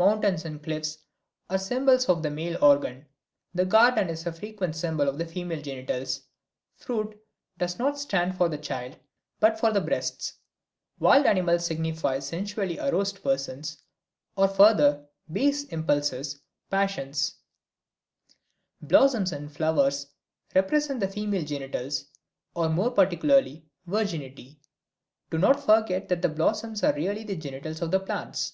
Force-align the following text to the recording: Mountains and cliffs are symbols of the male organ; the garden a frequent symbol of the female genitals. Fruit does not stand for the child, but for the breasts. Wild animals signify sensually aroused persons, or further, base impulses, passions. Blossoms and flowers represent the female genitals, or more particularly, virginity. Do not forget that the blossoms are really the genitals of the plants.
Mountains 0.00 0.44
and 0.44 0.62
cliffs 0.62 0.96
are 1.50 1.58
symbols 1.58 2.08
of 2.08 2.22
the 2.22 2.30
male 2.30 2.56
organ; 2.64 3.04
the 3.52 3.64
garden 3.64 4.08
a 4.08 4.16
frequent 4.32 4.76
symbol 4.76 5.08
of 5.08 5.18
the 5.18 5.26
female 5.26 5.60
genitals. 5.60 6.22
Fruit 6.76 7.18
does 7.58 7.80
not 7.80 7.98
stand 7.98 8.36
for 8.38 8.48
the 8.48 8.58
child, 8.58 8.96
but 9.40 9.58
for 9.58 9.72
the 9.72 9.80
breasts. 9.80 10.34
Wild 11.00 11.26
animals 11.26 11.66
signify 11.66 12.20
sensually 12.20 12.78
aroused 12.78 13.24
persons, 13.24 13.82
or 14.36 14.46
further, 14.46 15.04
base 15.32 15.64
impulses, 15.64 16.42
passions. 16.70 17.34
Blossoms 18.80 19.32
and 19.32 19.50
flowers 19.50 20.06
represent 20.54 21.00
the 21.00 21.08
female 21.08 21.42
genitals, 21.44 22.04
or 22.54 22.68
more 22.68 22.92
particularly, 22.92 23.66
virginity. 23.84 24.60
Do 25.28 25.38
not 25.38 25.58
forget 25.58 26.08
that 26.08 26.22
the 26.22 26.28
blossoms 26.28 26.84
are 26.84 26.94
really 26.94 27.24
the 27.24 27.34
genitals 27.34 27.82
of 27.82 27.90
the 27.90 27.98
plants. 27.98 28.52